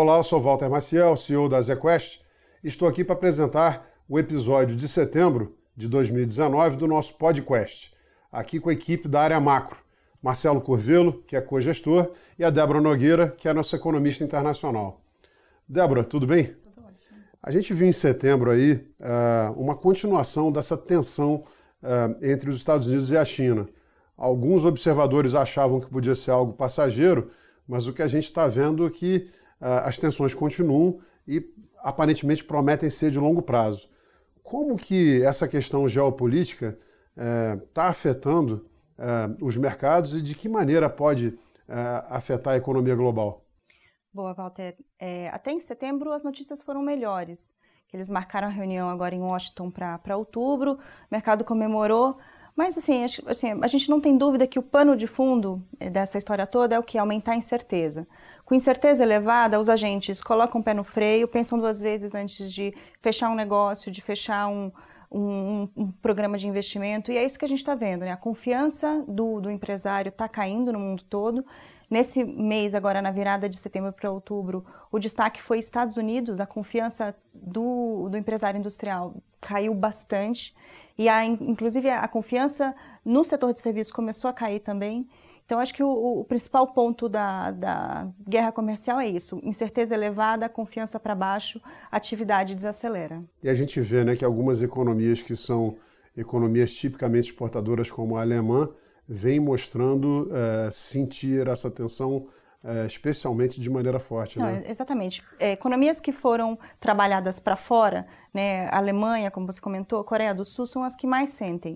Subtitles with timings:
[0.00, 2.20] Olá, eu sou Walter Maciel, CEO da ZQuest.
[2.62, 7.92] Estou aqui para apresentar o episódio de setembro de 2019 do nosso podcast,
[8.30, 9.76] aqui com a equipe da área macro.
[10.22, 15.00] Marcelo Curvelo, que é co-gestor, e a Débora Nogueira, que é a nossa economista internacional.
[15.68, 16.44] Débora, tudo bem?
[16.44, 17.18] Tudo ótimo.
[17.42, 21.42] A gente viu em setembro aí uh, uma continuação dessa tensão
[21.82, 23.68] uh, entre os Estados Unidos e a China.
[24.16, 27.32] Alguns observadores achavam que podia ser algo passageiro,
[27.66, 29.26] mas o que a gente está vendo é que
[29.60, 31.44] as tensões continuam e
[31.78, 33.88] aparentemente prometem ser de longo prazo.
[34.42, 36.78] Como que essa questão geopolítica
[37.14, 38.68] está uh, afetando
[38.98, 41.38] uh, os mercados e de que maneira pode
[42.08, 43.44] afetar a economia global?
[44.10, 44.74] Boa, Walter.
[44.98, 47.52] É, até em setembro as notícias foram melhores.
[47.92, 50.78] Eles marcaram a reunião agora em Washington para outubro, o
[51.10, 52.18] mercado comemorou,
[52.58, 56.18] mas, assim, assim, a gente não tem dúvida que o pano de fundo eh, dessa
[56.18, 56.98] história toda é o que?
[56.98, 58.04] Aumentar a incerteza.
[58.48, 62.74] Com incerteza elevada, os agentes colocam o pé no freio, pensam duas vezes antes de
[63.02, 64.72] fechar um negócio, de fechar um,
[65.12, 67.12] um, um programa de investimento.
[67.12, 68.10] E é isso que a gente está vendo, né?
[68.10, 71.44] A confiança do, do empresário está caindo no mundo todo.
[71.90, 76.46] Nesse mês, agora na virada de setembro para outubro, o destaque foi Estados Unidos, a
[76.46, 80.56] confiança do, do empresário industrial caiu bastante.
[80.96, 85.06] E, a, inclusive, a confiança no setor de serviços começou a cair também.
[85.48, 90.46] Então, acho que o, o principal ponto da, da, guerra comercial é isso: incerteza elevada,
[90.46, 91.58] confiança para baixo,
[91.90, 93.24] atividade desacelera.
[93.42, 95.78] E a gente vê né, que algumas economias que são
[96.14, 98.68] economias tipicamente exportadoras, como a alemã,
[99.08, 102.26] vêm mostrando é, sentir essa tensão
[102.62, 104.38] é, especialmente de maneira forte.
[104.38, 104.64] Não, né?
[104.66, 105.22] Exatamente.
[105.38, 110.66] É, economias que foram trabalhadas para fora, né, Alemanha, como você comentou, Coreia do Sul,
[110.66, 111.74] são as que mais sentem.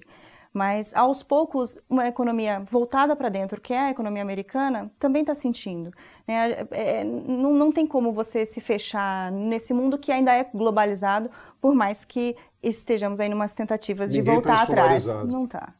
[0.52, 5.34] Mas, aos poucos, uma economia voltada para dentro, que é a economia americana, também está
[5.34, 5.90] sentindo.
[6.28, 6.66] Né?
[6.70, 11.30] É, é, não, não tem como você se fechar nesse mundo que ainda é globalizado,
[11.58, 15.06] por mais que estejamos aí numas tentativas Ninguém de voltar tá atrás.
[15.06, 15.74] Não está.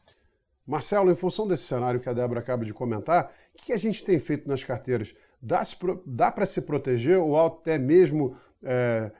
[0.65, 4.03] Marcelo, em função desse cenário que a Débora acaba de comentar, o que a gente
[4.03, 5.13] tem feito nas carteiras?
[5.39, 5.61] Dá,
[6.05, 9.11] dá para se proteger ou até mesmo é,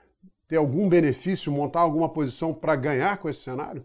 [0.48, 3.84] ter algum benefício, montar alguma posição para ganhar com esse cenário?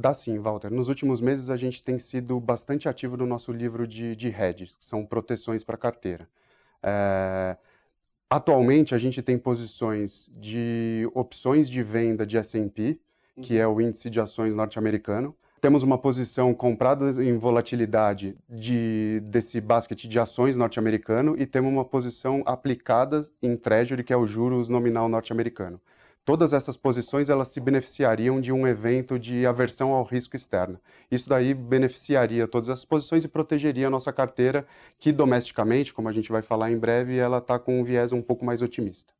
[0.00, 0.70] Dá sim, Walter.
[0.70, 4.76] Nos últimos meses a gente tem sido bastante ativo no nosso livro de, de hedges,
[4.76, 6.28] que são proteções para carteira.
[6.80, 7.56] É,
[8.30, 13.00] atualmente a gente tem posições de opções de venda de S&P,
[13.42, 19.60] que é o índice de ações norte-americano, temos uma posição comprada em volatilidade de, desse
[19.60, 24.68] basket de ações norte-americano e temos uma posição aplicada em Treasury, que é o juros
[24.68, 25.80] nominal norte-americano.
[26.28, 30.78] Todas essas posições elas se beneficiariam de um evento de aversão ao risco externo.
[31.10, 34.66] Isso daí beneficiaria todas as posições e protegeria a nossa carteira,
[34.98, 38.20] que domesticamente, como a gente vai falar em breve, ela está com um viés um
[38.20, 39.10] pouco mais otimista.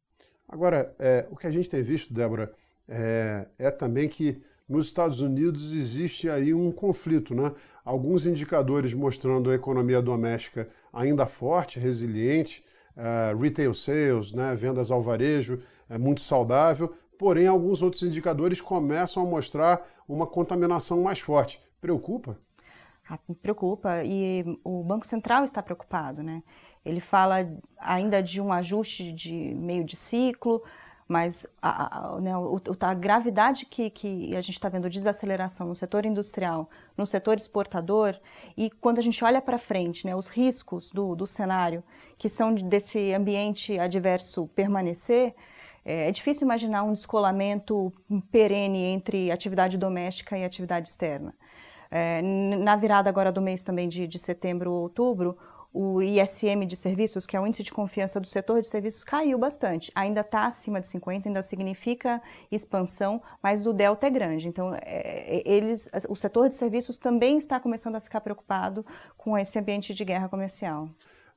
[0.47, 2.52] Agora, é, o que a gente tem visto, Débora,
[2.86, 7.54] é, é também que nos Estados Unidos existe aí um conflito, né?
[7.86, 12.62] Alguns indicadores mostrando a economia doméstica ainda forte, resiliente,
[12.98, 14.54] uh, retail sales, né?
[14.54, 21.03] vendas ao varejo, é muito saudável, porém alguns outros indicadores começam a mostrar uma contaminação
[21.03, 21.62] mais forte.
[21.81, 22.38] Preocupa?
[23.09, 26.42] Ah, preocupa e o Banco Central está preocupado, né?
[26.84, 27.36] Ele fala
[27.78, 30.62] ainda de um ajuste de meio de ciclo,
[31.08, 32.32] mas a, a, né,
[32.80, 37.38] a gravidade que, que a gente está vendo de desaceleração no setor industrial, no setor
[37.38, 38.14] exportador,
[38.54, 41.82] e quando a gente olha para frente, né, os riscos do, do cenário,
[42.18, 45.34] que são desse ambiente adverso permanecer,
[45.82, 47.91] é, é difícil imaginar um descolamento
[48.30, 51.34] perene entre atividade doméstica e atividade externa.
[51.91, 55.38] É, na virada agora do mês também de, de setembro ou outubro,
[55.72, 59.38] o ISM de serviços, que é o índice de confiança do setor de serviços, caiu
[59.38, 59.92] bastante.
[59.94, 64.48] Ainda está acima de 50, ainda significa expansão, mas o delta é grande.
[64.48, 68.84] Então, é, é, eles, o setor de serviços também está começando a ficar preocupado
[69.16, 70.88] com esse ambiente de guerra comercial.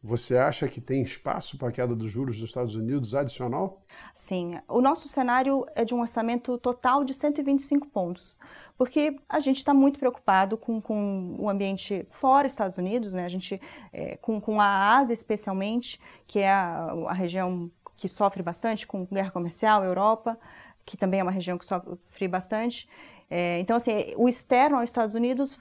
[0.03, 3.83] Você acha que tem espaço para a queda dos juros dos Estados Unidos adicional?
[4.15, 4.59] Sim.
[4.68, 8.36] O nosso cenário é de um orçamento total de 125 pontos,
[8.75, 13.25] porque a gente está muito preocupado com, com o ambiente fora Estados Unidos, né?
[13.25, 13.62] a gente,
[13.94, 19.06] é, com, com a Ásia especialmente, que é a, a região que sofre bastante com
[19.06, 20.36] guerra comercial, Europa,
[20.83, 22.89] que também é uma região que sofre bastante.
[23.30, 25.57] É, então, assim, o externo aos Estados Unidos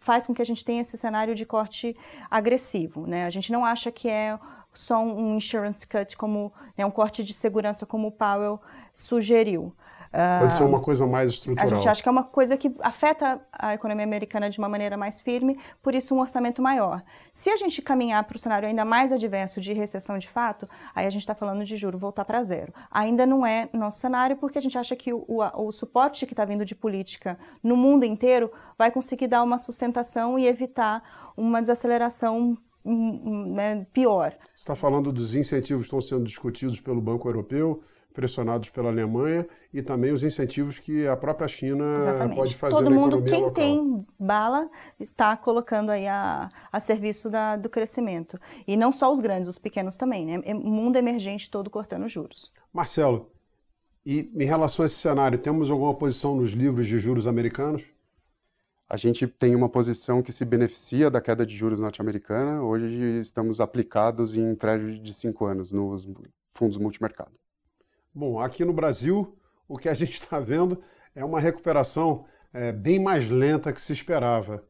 [0.00, 1.94] faz com que a gente tenha esse cenário de corte
[2.30, 3.06] agressivo.
[3.06, 3.26] Né?
[3.26, 4.38] A gente não acha que é
[4.72, 8.60] só um insurance cut, como né, um corte de segurança, como o Powell
[8.92, 9.74] sugeriu.
[10.12, 11.70] Pode ser uma coisa mais estrutural.
[11.70, 14.96] A gente acha que é uma coisa que afeta a economia americana de uma maneira
[14.96, 17.02] mais firme, por isso um orçamento maior.
[17.32, 21.06] Se a gente caminhar para o cenário ainda mais adverso de recessão de fato, aí
[21.06, 22.72] a gente está falando de juro voltar para zero.
[22.90, 26.32] Ainda não é nosso cenário, porque a gente acha que o, o, o suporte que
[26.32, 31.60] está vindo de política no mundo inteiro vai conseguir dar uma sustentação e evitar uma
[31.60, 34.32] desaceleração hum, hum, né, pior.
[34.54, 37.80] Você está falando dos incentivos que estão sendo discutidos pelo Banco Europeu,
[38.12, 42.36] pressionados pela Alemanha e também os incentivos que a própria China Exatamente.
[42.36, 43.54] pode fazer Todo na mundo, economia quem local.
[43.54, 44.68] tem bala,
[44.98, 48.38] está colocando aí a, a serviço da, do crescimento.
[48.66, 50.52] E não só os grandes, os pequenos também, né?
[50.52, 52.52] O mundo emergente todo cortando juros.
[52.72, 53.30] Marcelo,
[54.04, 57.84] e em relação a esse cenário, temos alguma posição nos livros de juros americanos?
[58.88, 62.60] A gente tem uma posição que se beneficia da queda de juros norte-americana.
[62.60, 66.08] Hoje estamos aplicados em treasury de cinco anos nos
[66.52, 67.30] fundos multimercado.
[68.12, 69.36] Bom, aqui no Brasil,
[69.68, 70.80] o que a gente está vendo
[71.14, 74.64] é uma recuperação é, bem mais lenta que se esperava.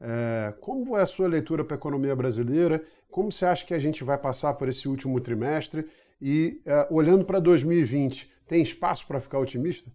[0.00, 2.82] É, como é a sua leitura para a economia brasileira?
[3.10, 5.86] Como você acha que a gente vai passar por esse último trimestre?
[6.20, 9.90] E é, olhando para 2020, tem espaço para ficar otimista?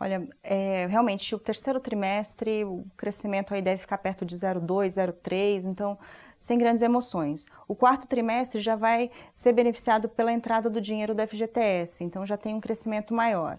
[0.00, 5.64] Olha, é, realmente o terceiro trimestre o crescimento aí deve ficar perto de 0,2, 0,3,
[5.64, 5.98] então
[6.38, 7.46] sem grandes emoções.
[7.66, 12.36] O quarto trimestre já vai ser beneficiado pela entrada do dinheiro do FGTS, então já
[12.36, 13.58] tem um crescimento maior.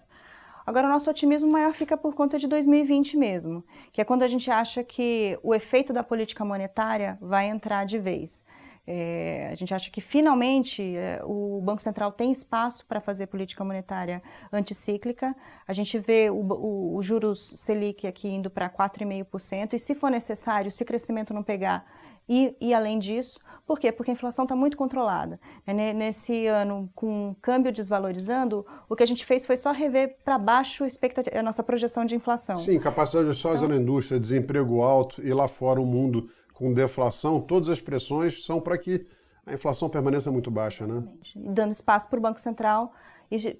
[0.66, 4.28] Agora, o nosso otimismo maior fica por conta de 2020 mesmo, que é quando a
[4.28, 8.44] gente acha que o efeito da política monetária vai entrar de vez.
[8.86, 13.64] É, a gente acha que finalmente é, o Banco Central tem espaço para fazer política
[13.64, 14.22] monetária
[14.52, 15.34] anticíclica.
[15.66, 20.10] A gente vê o, o, o juros Selic aqui indo para 4,5%, e se for
[20.10, 21.86] necessário, se o crescimento não pegar,
[22.32, 23.90] e, e, além disso, por quê?
[23.90, 25.40] Porque a inflação está muito controlada.
[25.66, 30.38] Nesse ano, com o câmbio desvalorizando, o que a gente fez foi só rever para
[30.38, 32.54] baixo a nossa projeção de inflação.
[32.54, 37.40] Sim, capacidade de então, na indústria, desemprego alto e lá fora um mundo com deflação,
[37.40, 39.04] todas as pressões são para que
[39.44, 41.02] a inflação permaneça muito baixa, né?
[41.34, 42.92] Dando espaço para o Banco Central
[43.28, 43.58] e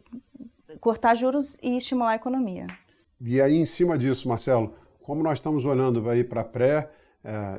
[0.81, 2.69] cortar juros e estimular a economia.
[3.21, 7.00] E aí, em cima disso, Marcelo, como nós estamos olhando aí para pré é,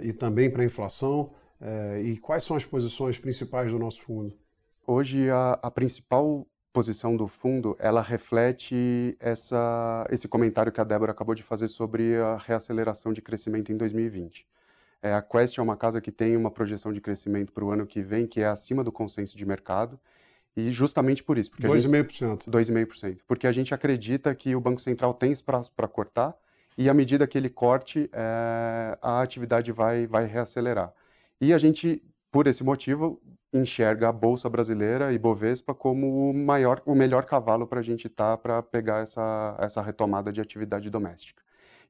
[0.01, 4.35] e também para a inflação, é, e quais são as posições principais do nosso fundo?
[4.85, 11.11] Hoje, a, a principal posição do fundo, ela reflete essa, esse comentário que a Débora
[11.11, 14.47] acabou de fazer sobre a reaceleração de crescimento em 2020.
[15.01, 17.85] É, a Quest é uma casa que tem uma projeção de crescimento para o ano
[17.85, 19.99] que vem que é acima do consenso de mercado,
[20.55, 21.51] e justamente por isso.
[21.51, 22.49] 2,5%.
[22.49, 23.19] 2,5%.
[23.27, 26.35] Porque a gente acredita que o Banco Central tem espaço para cortar,
[26.77, 30.94] e à medida que ele corte, é, a atividade vai, vai reacelerar.
[31.39, 32.01] E a gente,
[32.31, 33.21] por esse motivo,
[33.53, 38.07] enxerga a Bolsa Brasileira e Bovespa como o, maior, o melhor cavalo para a gente
[38.07, 41.41] estar tá, para pegar essa, essa retomada de atividade doméstica.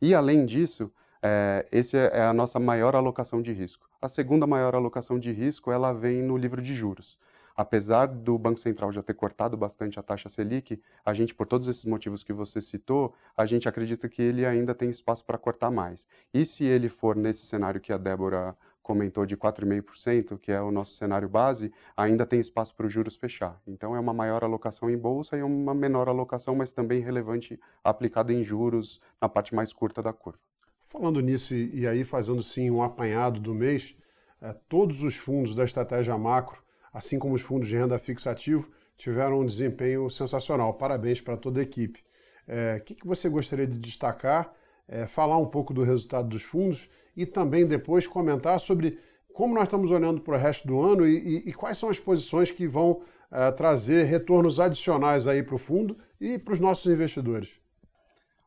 [0.01, 0.91] E, além disso,
[1.21, 3.87] é, esse é a nossa maior alocação de risco.
[4.01, 7.17] A segunda maior alocação de risco ela vem no livro de juros
[7.55, 11.67] apesar do Banco Central já ter cortado bastante a taxa Selic, a gente, por todos
[11.67, 15.71] esses motivos que você citou, a gente acredita que ele ainda tem espaço para cortar
[15.71, 16.07] mais.
[16.33, 20.71] E se ele for nesse cenário que a Débora comentou de 4,5%, que é o
[20.71, 23.59] nosso cenário base, ainda tem espaço para os juros fechar.
[23.65, 28.33] Então é uma maior alocação em bolsa e uma menor alocação, mas também relevante aplicada
[28.33, 30.39] em juros na parte mais curta da curva.
[30.81, 33.95] Falando nisso e, aí fazendo sim um apanhado do mês,
[34.41, 36.61] é, todos os fundos da estratégia macro
[36.93, 40.73] assim como os fundos de renda fixa ativo, tiveram um desempenho sensacional.
[40.73, 41.99] Parabéns para toda a equipe.
[42.47, 44.53] O é, que, que, você gostaria de destacar,
[44.87, 48.99] é, falar um pouco do resultado dos fundos e também depois comentar sobre
[49.33, 51.99] como nós estamos olhando para o resto do ano e, e, e quais são as
[51.99, 56.91] posições que vão é, trazer retornos adicionais aí para o fundo e para os nossos
[56.91, 57.59] investidores.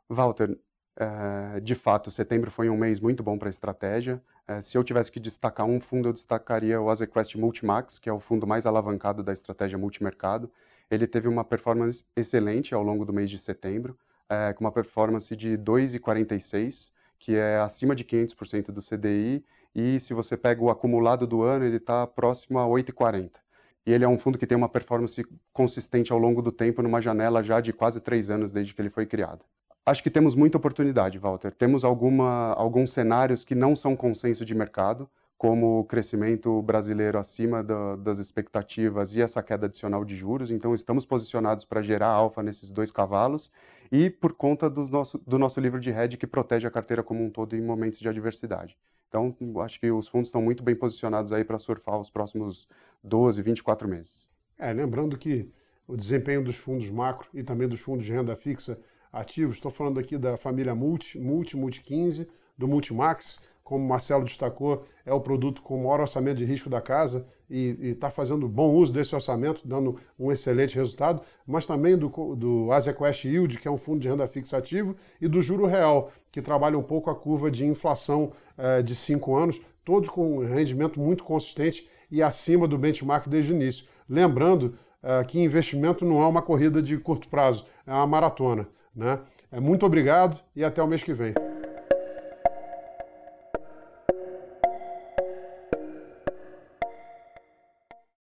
[0.08, 0.58] Walter,
[0.96, 4.22] é, de fato, setembro foi um mês muito bom para a estratégia.
[4.46, 8.12] É, se eu tivesse que destacar um fundo, eu destacaria o Azequest Multimax, que é
[8.12, 10.50] o fundo mais alavancado da estratégia multimercado.
[10.90, 13.98] Ele teve uma performance excelente ao longo do mês de setembro,
[14.28, 20.14] é, com uma performance de 2,46, que é acima de 500% do CDI, e se
[20.14, 23.42] você pega o acumulado do ano, ele está próximo a 8,40.
[23.86, 27.00] E ele é um fundo que tem uma performance consistente ao longo do tempo, numa
[27.00, 29.44] janela já de quase três anos desde que ele foi criado.
[29.86, 31.52] Acho que temos muita oportunidade, Walter.
[31.52, 37.62] Temos alguma, alguns cenários que não são consenso de mercado, como o crescimento brasileiro acima
[37.62, 40.50] da, das expectativas e essa queda adicional de juros.
[40.50, 43.50] Então, estamos posicionados para gerar alfa nesses dois cavalos
[43.92, 47.22] e por conta do nosso, do nosso livro de hedge que protege a carteira como
[47.22, 48.78] um todo em momentos de adversidade.
[49.06, 52.66] Então, acho que os fundos estão muito bem posicionados aí para surfar os próximos
[53.02, 54.30] 12, 24 meses.
[54.58, 55.52] É, lembrando que
[55.86, 58.80] o desempenho dos fundos macro e também dos fundos de renda fixa
[59.14, 59.56] ativos.
[59.56, 64.84] Estou falando aqui da família Multi, Multi, Multi 15, do Multimax, como o Marcelo destacou,
[65.06, 68.74] é o produto com o maior orçamento de risco da casa e está fazendo bom
[68.74, 73.70] uso desse orçamento, dando um excelente resultado, mas também do, do AsiaQuest Yield, que é
[73.70, 77.14] um fundo de renda fixa ativo, e do Juro Real, que trabalha um pouco a
[77.14, 82.66] curva de inflação eh, de cinco anos, todos com um rendimento muito consistente e acima
[82.66, 83.86] do benchmark desde o início.
[84.08, 88.66] Lembrando eh, que investimento não é uma corrida de curto prazo, é uma maratona.
[88.94, 89.18] Né?
[89.50, 91.34] É, muito obrigado e até o mês que vem.